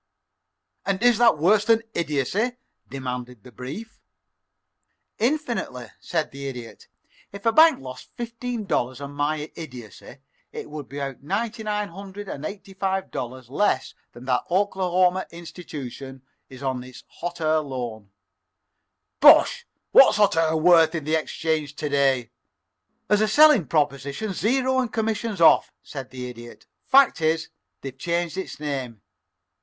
"And 0.83 0.99
is 1.03 1.19
that 1.19 1.37
worse 1.37 1.63
than 1.63 1.83
Idiocy?" 1.93 2.53
demanded 2.89 3.43
Mr. 3.43 3.55
Brief. 3.55 3.99
"Infinitely," 5.19 5.89
said 5.99 6.31
the 6.31 6.47
Idiot. 6.47 6.87
"If 7.31 7.45
a 7.45 7.51
bank 7.51 7.79
lost 7.79 8.09
fifteen 8.17 8.65
dollars 8.65 8.99
on 8.99 9.11
my 9.11 9.51
idiocy 9.53 10.17
it 10.51 10.71
would 10.71 10.89
be 10.89 10.99
out 10.99 11.21
ninety 11.21 11.61
nine 11.61 11.89
hundred 11.89 12.27
and 12.29 12.43
eighty 12.47 12.73
five 12.73 13.11
dollars 13.11 13.47
less 13.51 13.93
than 14.13 14.25
that 14.25 14.41
Oklahoma 14.49 15.27
institution 15.29 16.23
is 16.49 16.63
on 16.63 16.83
its 16.83 17.03
hot 17.07 17.39
air 17.39 17.59
loan." 17.59 18.09
"Bosh! 19.19 19.67
What's 19.91 20.17
Hot 20.17 20.35
Air 20.35 20.57
worth 20.57 20.95
on 20.95 21.03
the 21.03 21.13
Exchange 21.13 21.75
to 21.75 21.89
day?" 21.89 22.31
"As 23.07 23.21
a 23.21 23.27
selling 23.27 23.67
proposition, 23.67 24.33
zero 24.33 24.79
and 24.79 24.91
commissions 24.91 25.39
off," 25.41 25.71
said 25.83 26.09
the 26.09 26.27
Idiot. 26.27 26.65
"Fact 26.87 27.21
is, 27.21 27.49
they've 27.83 27.95
changed 27.95 28.35
its 28.35 28.59
name. 28.59 29.01